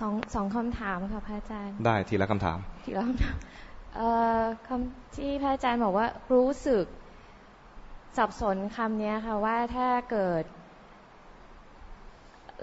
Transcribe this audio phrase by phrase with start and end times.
[0.00, 3.36] สองสองคำถามค่ะพระอาจารย์ ได้ทีละคำถาม ทีละคำถาม
[3.94, 4.08] เอ่
[4.40, 6.84] อคำที่พระอาจารย์บอกว่ารู้สึก
[8.16, 10.44] สับสนคำเนี้ยค่ะว่าถ้าเกิด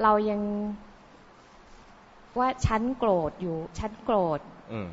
[0.03, 0.41] เรายัง
[2.39, 4.39] ว่าฉันโกรธอยู่ ฉันโกรธ
[4.71, 4.87] อืม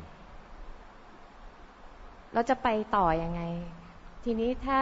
[2.33, 3.41] เราจะไปต่อยังไง
[4.23, 4.79] ทีนี้ถ้า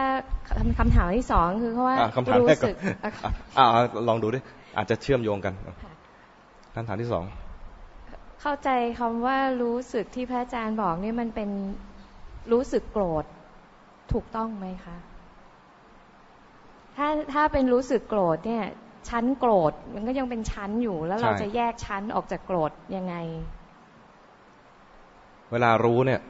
[0.48, 3.10] คำคำถามที่สองคือเขาว่าอะคำถามรู้แรกก่อสึนกอะ
[3.58, 3.66] อ่า
[4.08, 4.38] ลองดูดิ
[4.76, 5.92] อาจจะเชื่อมโยงกันค่ะ
[6.74, 7.24] คำถามที่สอง
[8.40, 11.50] เข้าใจคำว่ารู้สึกที่พระอาจารย์บอกนี่มันเป็น
[12.52, 13.24] รู้สึกโกรธ
[14.12, 14.96] ถูกต้องไหมคะ
[16.96, 18.64] ถ้าถ้าเป็นรู้สึกโกรธเนี่ย
[19.08, 23.14] ชั้นโกรธมันก็ยังเป็นชั้นอยู่ แล้วเราจะแยกชั้นออกจากโกรธยังไง
[25.50, 26.20] เวลารู้เนี่ย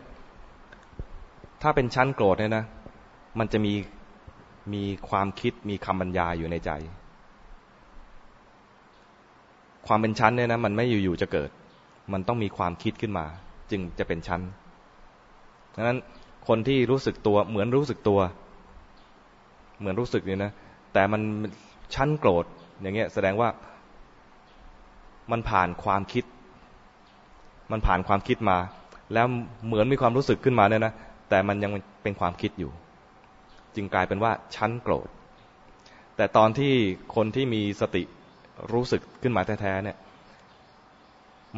[1.62, 2.64] ถ้าเป็นชั้นโกรธเนี่ยนะ
[3.38, 3.72] มันจะมี
[4.72, 6.70] มีความคิดมีคำบรรยายอยู่ในใจ
[9.86, 11.50] ความเป็นชั้นเนี่ยนะมันไม่อยู่ๆจะเกิด
[12.12, 13.26] มันต้องมีความคิดขึ้นมา
[13.70, 14.40] จึงจะเป็นชั้น
[15.76, 15.98] ดังนั้น
[16.48, 18.20] คนที่รู้สึกตัวเหมือนรู้สึกตัว
[19.78, 20.52] เหมือนรู้สึกเนี่ยนะ
[20.92, 21.22] แต่มัน
[21.94, 22.44] ชั้นโกรธ
[22.80, 23.48] อย่างเงี้ยแสดงว่า
[25.32, 26.24] มันผ่านความคิด
[27.72, 28.58] มันผ่านความคิดมา
[29.14, 29.26] แล้ว
[29.66, 30.92] เหมือนมีความรู้สึกขึ้นมาเนี่ยนะ
[31.30, 32.70] แต่มันยังเป็นความคิดอยู่
[33.74, 35.08] จึงกลายเป็นว่าชั้นโกรธ
[36.16, 36.72] แต่ตอนที่
[37.14, 38.02] คนที่มีสติ
[38.72, 39.96] รู้สึกขึ้นมาแท้ๆเนี่ย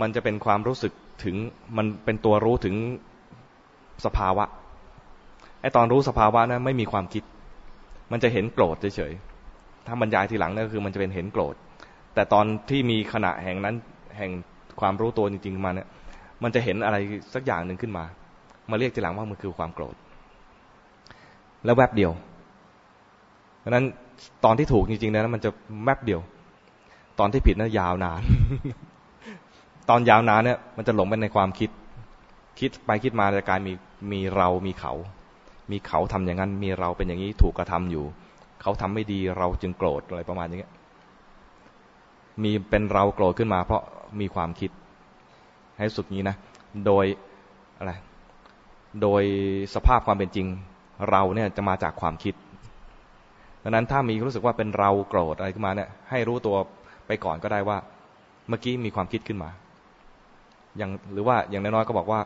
[0.00, 0.92] มันจะเป็นความรู้สึก
[1.24, 1.36] ถึง
[1.76, 2.74] มันเป็นตัวรู้ถึง
[4.04, 4.44] สภาวะ
[5.60, 7.22] ไอตอนรู้สภาวะนะไม่มีความคิด
[8.12, 11.54] มันจะเห็นโกรธเฉยๆถ้าบรรยายทีหลังเนี่ยคือ มันจะเป็นเห็นโกรธ
[12.14, 13.74] แต่ตอนที่มีขณะแห่งนั้น
[14.16, 14.30] แห่ง
[14.80, 15.88] ความรู้ตัวจริงๆมาเนี่ย
[16.42, 16.96] มันจะเห็นอะไร
[17.34, 18.04] สักอย่างหนึ่งขึ้นมา
[18.70, 19.94] มาเรียกทีหลังว่ามันคือความโกรธ
[21.64, 22.12] แล้วแวบเดียว
[23.60, 23.84] เพราะฉะนั้น
[24.44, 25.50] ตอนที่ถูกจริงๆนะมันจะ
[25.84, 26.20] แวบเดียว
[27.18, 28.22] ตอนที่ผิดนะยาวนาน
[29.88, 31.70] ตอนยาวนานเนี่ยมันจะหลงไปในความคิด
[32.60, 33.72] คิดไปคิดมาจะกลายมี
[34.12, 34.92] มีเรามีเขา
[35.70, 38.04] มีเขาทำอย่างนั้น มีเราเป็นอย่างนี้ถูกกระทำอยู่
[38.62, 40.72] เขาทำไม่ดีเราจึงโกรธอะไรประมาณอย่างเงี้ย
[42.42, 43.82] มีเป็นเราโกรธขึ้นมา เพราะ
[44.20, 44.70] มีความคิด
[45.78, 46.36] ให้สุดนี้นะ
[46.86, 47.04] โดย
[47.78, 47.92] อะไร
[49.02, 49.22] โดย
[49.74, 50.46] สภาพความเป็นจริง
[51.10, 52.34] เราเนี่ยจะมาจากความคิด
[53.62, 56.56] ดังนั้นถ้ามีรู้สึกว่าเป็นเราโกรธอะไรขึ้นมาเนี่ยให้รู้ตัว
[57.06, 57.78] ไปก่อนก็ได้ว่า
[58.48, 59.50] เมื่อกี้มีความคิดขึ้นมา
[60.80, 62.20] ย่างหรือว่าอย่างน้อยๆก็บอกว่า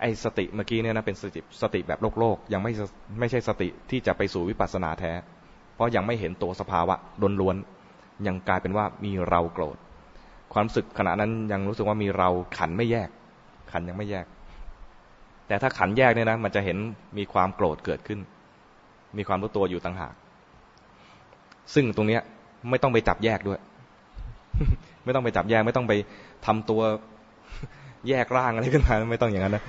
[0.00, 2.72] ไอ้สติเมื่อกี้เนี่ยนะเป็นสติสติแบบโลกโลกยังไม่
[3.20, 5.12] ไม่ใช่สติที่จะไปสู่วิปัสสนาแท้
[5.74, 6.94] เพราะยังไม่เห็นตัวสภาวะ
[7.40, 9.76] ล้วนๆยังกลายเป็นว่ามีเราโกรธ
[10.52, 12.28] ความรู้สึกขณะนั้นยังรู้สึกว่ามีเรา
[12.58, 13.08] ขันไม่แยก
[13.72, 14.26] ขันยังไม่แยก
[15.46, 16.78] แต่ถ้าขันแยกเนี่ยนะมันจะเห็น
[17.18, 18.20] มีความโกรธเกิดขึ้น
[19.16, 20.14] มีความรู้ตัวอยู่ต่างหาก
[21.74, 22.22] ซึ่งตรงเนี้ย
[22.70, 23.60] ไม่ต้องไปจับแยกด้วย
[25.04, 25.92] ไม่ต้องไปจับแยกไม่ต้องไป
[26.46, 26.80] ทำตัว
[28.08, 29.64] แยกร่างอะไรขึ้นมาไม่ต้องอย่างนั้นนะ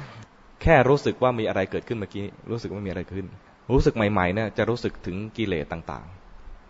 [0.61, 3.25] แค่รู้สึกว่ามีอะไรเกิดขึ้นเมื่อกี้รู้สึกว่ามีอะไรขึ้น
[3.71, 6.05] รู้สึกใหม่ๆเนี่ยจะรู้สึกถึงกิเลสต่าง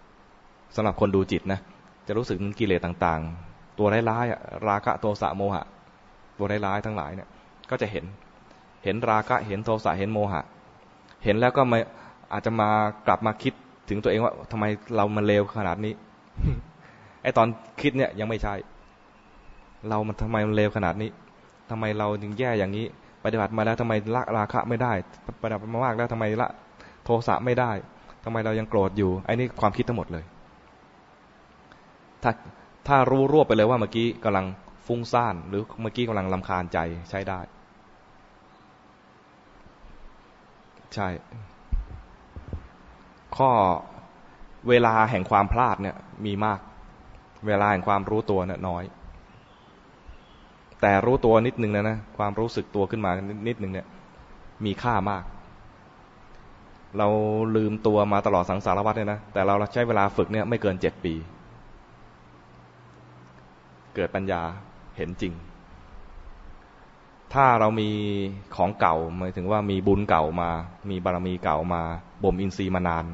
[0.06, 1.60] ๆสำหรับคนดูจิตนะ
[2.08, 5.64] จะรู้สึกถึงกิเลสต่างๆ ตัวร้ายๆราคะโทสะโมหะ
[6.38, 7.30] ตัวร้ายๆทั้งหลายเนี่ย
[7.70, 8.06] ก็จะเห็น
[8.84, 10.42] เห็นราคะเห็นโทสะเห็นโมหะ
[11.24, 11.80] เห็นแล้วก็มา
[12.34, 12.70] อาจจะมา
[13.08, 13.54] กลับมาคิด
[13.90, 15.94] ถึงตัวเองว่าทำไมเรามันเลวขนาดนี้
[17.24, 17.48] ไอตอน
[17.82, 18.54] คิดเนี่ยยังไม่ใช่
[19.90, 21.10] เรามันทำไมมันเลวขนาดนี้
[21.70, 22.86] ทำไมเราถึงแย่อย่างนี้
[23.24, 24.94] ปฏิบัติมาแล้วทำไมละราคะไม่ได้
[25.42, 26.50] ปฏิบัติมามากแล้วทำไมละ
[27.04, 27.72] โทสะไม่ได้
[28.26, 30.24] ทำไมเรายังโกรธอยู่ไอ้นี่ความคิดทั้งหมดเลย
[32.24, 32.32] ถ้า
[32.88, 34.46] ถ้ารู้รวบไปเลยว่าเมื่อกี้กำลัง
[34.88, 36.80] ฟุ้งซ่านหรือเมื่อกี้กำลังลำคาญใจ
[37.10, 37.40] ใช้ได้
[40.96, 41.08] ใช่
[43.38, 43.52] ข้อ
[44.70, 45.96] เวลาแห่งความพลาดเนี่ย
[46.26, 46.60] มีมาก
[47.48, 48.84] เวลาแห่งความรู้ตัวเนี่ยน้อย
[50.86, 53.12] แต่รู้ตัวนิดนึงนะนะความรู้สึกตัวขึ้นมา
[53.48, 53.88] นิดนึงเนี่ย
[54.66, 55.24] มีค่ามาก
[56.98, 57.08] เรา
[57.56, 61.14] ลืมตัวมาตลอดสังสารวัฏเนี่ยนะแต่เราใช้เวลาฝึกเนี่ยไม่เกินเจ็ดปี
[63.96, 64.42] เกิดปัญญา
[64.98, 65.34] เห็นจริง
[67.34, 67.90] ถ้าเรามี
[68.56, 70.50] ของเก่าหมายถึงว่ามีบุญเก่ามา
[70.90, 71.82] มีบารมีเก่ามา
[72.24, 73.06] บ่มอินทรีย์มานาน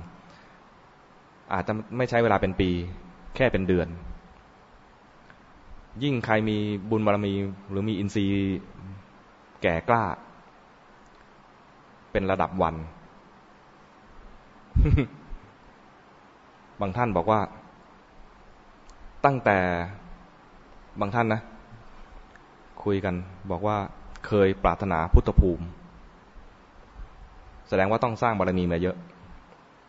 [1.54, 2.69] อาจจะไม่ใช้เวลาเป็นปี
[3.36, 3.88] แค่เป็นเดือน
[6.03, 6.57] ยิ่งใครมี
[6.89, 7.33] บุญบารมี
[7.69, 8.59] หรือมีอินทรีย์
[9.62, 10.03] แก่กล้า
[12.12, 12.75] เป็นระดับวัน
[16.81, 17.39] บางท่านบอกว่า
[19.25, 19.57] ตั้งแต่
[21.00, 21.41] บางท่านนะ
[22.83, 23.15] คุยกัน
[23.51, 23.77] บอกว่า
[24.27, 25.65] เคยปรารถนาพุทธภูมิ
[27.68, 28.97] แสดงว่าต้องสร้างบารมีมาเยอะ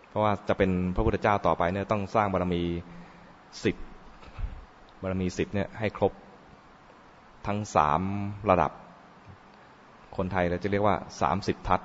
[0.08, 2.62] เพราะว่าจะเป็นพระพุทธเจ้าต่อไปเนี่ยต้องสร้างบารมี
[3.64, 3.76] สิบ
[5.02, 6.12] บารมีสิบเนี่ยให้ครบ
[7.46, 8.02] ทั้งสาม
[8.50, 8.70] ระดับ
[10.16, 11.80] คนไทยเราจะเรียกว่าสามสิบทัศ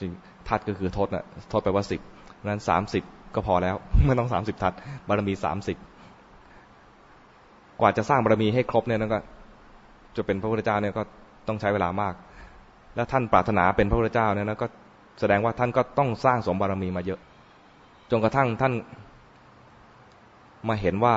[0.00, 0.12] จริง
[0.48, 2.00] ทัศก็คือทศนะทศแปลว่าสิบ
[2.46, 3.76] นั้นสามสิบก็พอแล้ว
[4.06, 4.72] ไม่ต้องสามสิบทัศ
[5.08, 5.76] บารมีสามสิบ
[7.80, 9.18] กว่าจะสร้างบารมีให้ครบเนี่ยนั่นก็
[10.16, 11.02] จะเป็นพระพุทธเจ้าเนี่ยก็
[11.48, 12.14] ต้องใช้เวลามาก
[12.96, 14.66] แล้วท่านปรารถนาเป็นพระพุทธเจ้าเนี่ยนะก็
[15.20, 17.20] แสดงว่าท่านก็ต้องสร้างสมบารมีมาเยอะ
[18.10, 18.72] จนกระทั่งท่าน
[20.68, 21.14] มาเห็นว่า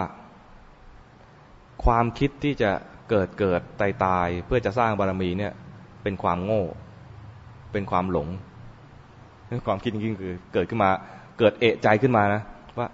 [1.85, 2.71] ความคิดที่จะ
[3.09, 5.53] เกิดเกิดตายตายเพื่อจะสร้างบารมีเนี่ย
[6.03, 6.63] เป็นความโง่
[7.71, 8.27] เป็นความหลง
[9.67, 10.89] ความคิดจริงๆคือเกิดขึ้นมา
[11.39, 12.41] เกิดเอะใจขึ้นมานะ
[12.77, 12.87] ว่า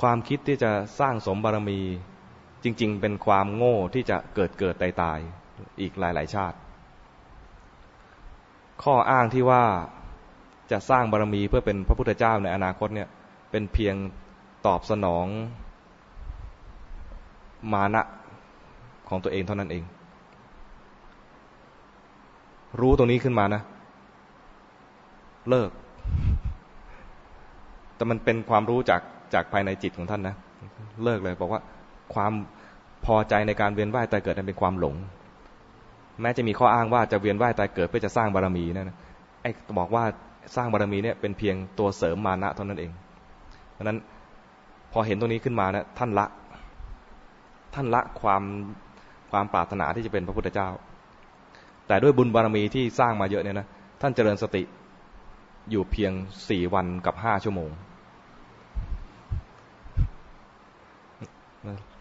[0.00, 0.70] ความคิดที่จะ
[1.00, 1.80] สร้างสมบารมี
[2.64, 5.18] จริง ๆ เป็นความโง่ที่จะเกิดเกิดตายตาย
[5.80, 6.56] อีกหลาย ๆ ชาติ
[8.82, 9.64] ข้ออ้างที่ว่า
[10.70, 13.08] จะสร้างบารมีเพื่อเป็นพระพุทธเจ้าในอนาคตเนี่ย
[13.50, 13.94] เป็นเพียง
[14.66, 15.26] ตอบสนอง
[17.72, 18.02] มานะ
[19.08, 19.84] ของตัวเองเท่านั้นเอง
[22.80, 23.62] รู้ตรงนี้ขึ้นมานะ
[25.48, 25.70] เลิก
[27.96, 29.00] แต่มันเป็นความรู้จาก
[29.34, 30.34] จากภายในจิตของท่านนะ
[31.04, 31.60] เลิกเลยบอกว่า
[32.14, 32.32] ความ
[33.04, 34.94] พอใจในการเวียนว่ายตายเกิดนั้นเป็นความหลง
[36.20, 38.96] แม้จะมีข้ออ้างว่าจะเวียนว่ายตายเกิดเพื่อจะสร้างบารมีนั่นนะ
[39.42, 40.04] ไอ้บอกว่า
[40.56, 42.90] สร้างบารมีเนี่ยเป็นเพียงตัวเสริมมานะเท่านั้นเอง
[43.72, 43.98] เพราะนั้น
[44.92, 46.26] พอเห็นตรงนี้ขึ้นมานะท่านละ
[47.74, 48.42] ท่านละความ
[49.30, 50.68] ความปรารถนาที่จะเป็นพระพุทธเจ้า
[51.86, 53.66] แต่ด้วยบุญบารมีที่สร้างมาเยอะเนี่ยนะ
[54.00, 54.62] ท่านเจริญสติ
[55.70, 56.12] อยู่เพียง
[56.48, 57.70] สี่วันกับห้าชั่วโมง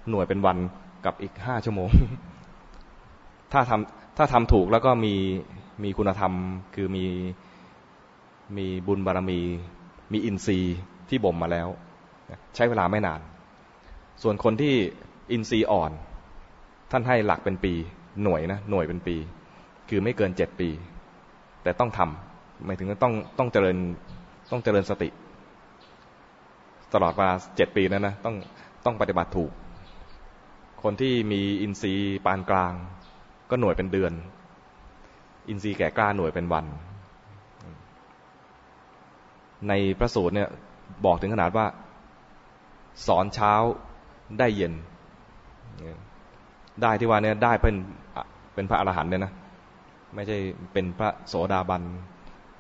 [0.10, 0.58] หน่วยเป็นวัน
[1.06, 1.90] กับอีกห้าชั่วโมง
[3.52, 5.16] ถ้าทำถ้าทำถูกแล้วก็มี
[5.84, 6.34] มีคุณธรรม
[6.76, 7.06] คือมี
[8.58, 9.40] มีบุญบารมี
[10.12, 10.78] มีอินทรีย์
[11.10, 11.68] ที่บ่มมาแล้ว
[12.56, 13.22] ใช้เวลาไม่นาน
[14.22, 14.76] ส่วนคนที่
[15.32, 15.92] อินทรีย์อ่อน
[16.92, 17.74] ท่านให้หลักเป็นปี
[18.24, 19.16] หน่วยนะหน่วยเป็นปี
[19.90, 20.70] คือไม่เกินเจ็ดปี
[21.64, 23.78] แต่ต้องทำหมายถึงต้องต้องเจริญ
[24.52, 25.10] ต้องเจริญสติ
[26.94, 28.36] ตลอดเวลาเจ็ดปีนั้นนะต้อง
[28.86, 29.52] ต้องปฏิบัติถูก
[30.84, 32.74] คนที่มีอินทรีย์ปานกลาง
[33.50, 34.14] ก็หน่วยเป็นเดือน
[35.50, 36.66] อินทรีย์แก่กล้าหน่วยเป็นวัน
[39.68, 40.50] ในพระสูตรเนี่ย
[41.06, 41.66] บอกถึงขนาดว่า
[43.08, 43.54] สอนเช้า
[44.40, 44.74] ได้เย็น
[46.82, 47.76] ได้ที่ว่าเนี่ยได้เป็น
[48.54, 49.32] เป็นพระอรหันต์เลยนะ
[50.16, 50.38] ไม่ใช่
[50.74, 51.84] เป็นพระโสดาบัน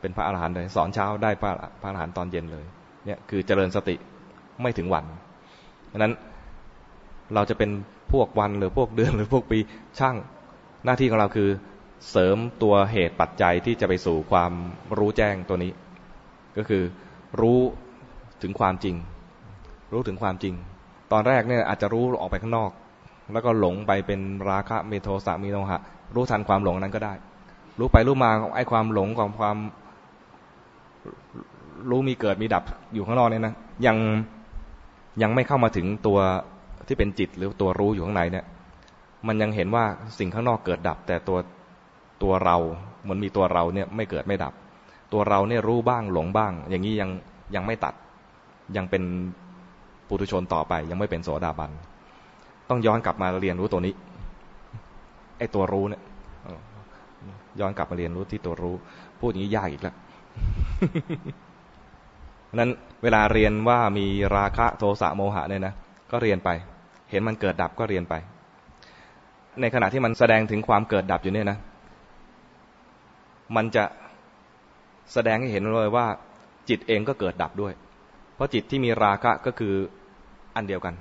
[0.01, 2.65] เป็นพระอรหันต์เลยสอนเช้าได้พระพระอรหันต์ตอนเย็นเลย
[3.05, 3.95] เนี่ยคือเจริญสติ
[4.61, 5.05] ไม่ถึงวัน
[5.91, 6.13] ดังนั้น
[7.35, 7.69] เราจะเป็น
[8.11, 9.59] พวกวันหรือพวกเดือนหรือพวกปี
[9.99, 10.15] ช่าง
[10.85, 11.49] หน้าที่ของเราคือ
[12.11, 14.51] เสริมตัวเหตุปัจจัยที่จะไปสู่ความ
[14.97, 15.71] รู้แจ้งตัวนี้
[16.57, 16.83] ก็คือ
[17.41, 17.59] รู้
[18.41, 18.95] ถึงความจริง
[19.93, 20.53] รู้ถึงความจริง
[21.11, 22.71] ตอนแรกเนี่ยอาจจะรู้ออกไปข้างนอก
[23.33, 24.19] แล้วก็หลงไปเป็น
[24.50, 25.80] ราคะเมโทสะมีโนหะ
[26.16, 27.13] รู้ทันความหลงนั้นก็ได้
[27.80, 29.57] รู้ไปรู้มาไอ้ความหลงของความ
[31.89, 32.63] รู้มีเกิดมีดับ
[32.94, 33.54] อยู่ข้างนอกเนี่ยนะ
[33.86, 33.98] ยัง
[35.22, 36.19] ยังไม่เข้ามาถึงตัว
[36.88, 38.45] ที่เป็นจิตหรือตัวรู้อยู่ข้างในเนี่ย
[39.28, 39.86] มันยังเห็นว่า
[40.19, 41.38] สิ่งข้างนอกเกิดดับ แต่ตัว
[42.24, 42.57] ตัวเรา
[43.01, 44.54] เหมือนมีตัวเราเนี่ยไม่เกิดไม่ดับ
[45.13, 47.10] ตัวเราเนี่ยรู้บ้างหลงบ้าง อย่างนี้ยัง
[47.56, 47.94] ยังไม่ตัด
[48.78, 49.04] ยังเป็น
[50.07, 51.72] ปุถุชนต่อไป ยังไม่เป็นโสดาบัน
[52.71, 53.94] ต้องย้อนกลับมาเรียนรู้ตัวนี้
[55.37, 56.01] ไอ้ตัวรู้เนี่ย
[57.59, 58.75] ย้อนกลับมาเรียนรู้ที่ตัวรู้
[59.19, 59.95] พูดอย่างนี้ยากอีกแล้ว
[62.56, 62.69] นั้น
[63.04, 65.73] เวลาเรียนว่ามีราคะโทสะโมหะเนี่ยนะ
[66.11, 66.49] ก็เรียนไป
[67.11, 68.13] เห็นมันเกิดดับก็เรียนไป
[69.61, 71.57] ในขณะที่มันแสดงถึงความเกิดดับอยู่เนี่ยนะ
[73.56, 73.83] มันจะ
[75.13, 76.06] แสดงให้เห็นเลยว่า
[76.69, 77.73] จิตเองก็เกิดดับด้วย
[78.35, 79.73] เพราะจิตที่มีราคะก็คือ
[80.56, 80.95] อันเดียวกัน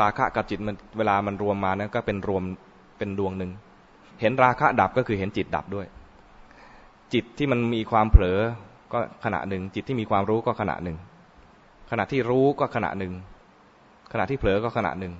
[0.00, 2.42] ราคะกับจิตมันเวลามันรวมมานะก็เป็นรวม
[2.98, 3.50] เป็นดวงหนึ่ง
[4.20, 5.86] เห็นราคะดับก็คือเห็นจิตดับด้วย
[7.12, 8.38] จิตที่มันมีความเผลอ
[8.92, 10.96] ก็ขณะหนึ่ง จิตที่มีความรู้ก็ขณะหนึ่ง
[11.90, 13.12] ขณะที่รู้ก็ขณะหนึ่ง
[14.12, 15.12] ขณะที่เผลอก็ขณะหนึ่ง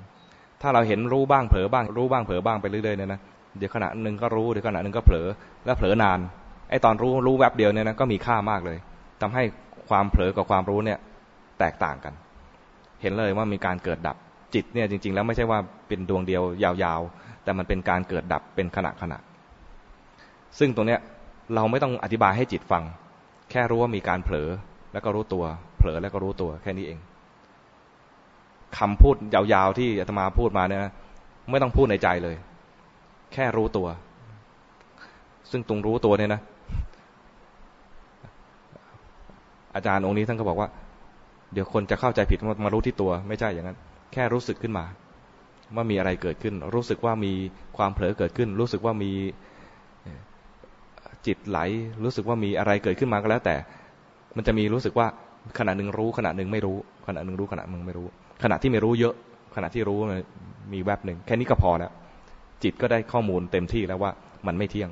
[0.62, 3.20] ถ้าเราเห็นรู้บ้างเผลอบ้าง รู้บ้างเผลอบ้างไปเรื่อยๆเนี่ยนะ
[3.58, 5.26] เดี๋ยวขณะหนึ่งก็รู้เดี๋ยวขณะหนึ่งก็เผลอ
[5.64, 6.18] แล้วเผลอนาน
[6.70, 8.78] ไอ้ตอนรู้รู้แวบเดียวเนี่ยนะก็มีค่ามากเลย
[9.20, 9.42] ทำให้
[9.88, 10.98] ความเผลอกับความรู้เนี่ย
[11.58, 12.14] แตกต่างกัน
[13.02, 14.16] เห็นเลยว่ามีการเกิดดับ
[14.54, 15.58] จิตเนี่ยจริง ๆ แล้วไม่ใช่ว่า
[15.88, 19.18] เป็นดวงเดียวยาวๆ แต่มันเป็นการเกิดดับเป็นขณะขณะ
[20.58, 21.00] ซึ่งตรงเนี้ย
[21.54, 22.82] เราไม่ต้องอธิบายให้จิตฟัง
[23.50, 24.48] แค่รู้ว่ามีการเผลอ
[24.92, 25.44] แล้วก็รู้ตัว
[25.78, 26.98] เผลอแล้วก็รู้ตัวแค่นี้เอง
[28.78, 30.80] คำพูดยาวๆที่อาตมาพูดมาเนี่ย
[31.50, 32.36] ไม่ต้องพูดในใจเลย
[33.32, 33.86] แค่รู้ตัว
[35.50, 36.40] ซึ่งตรงรู้ตัวเนี่ยนะ
[39.74, 40.68] อาจารย์องค์นี้ท่านก็บอกว่า
[41.52, 43.78] เดี๋ยวคนจะเข้าใจผิดมารู้ที่ตัว ไม่ใช่อย่างนั้น
[44.14, 44.84] แค่รู้สึกขึ้นมา
[45.74, 47.32] ว่ามีอะไรเกิดขึ้น รู้สึกว่ามี
[47.76, 49.12] ความเผลอเกิดขึ้น รู้สึกว่ามี
[51.26, 51.58] จิตไหล
[52.04, 53.56] รู้สึกว่ามีอะไรเกิดขึ้นมาก็แล้ว แต่
[54.36, 55.06] มันจะมีรู้สึกว่า
[55.58, 58.06] ขณะหนึ่งรู้ ขณะหนึ่งไม่รู้ ขณะหนึ่งรู้ขณะหนึ่งไม่รู้
[58.42, 59.14] ขณะที่ไม่รู้เยอะ
[59.56, 59.98] ขณะที่รู้
[60.72, 61.92] มีแวบหนึ่งแค่นี้ก็พอแล้ว
[62.62, 64.10] จิตก็ได้ข้อมูลเต็มที่แล้วว่า
[64.46, 64.90] มันไม่เที่ยง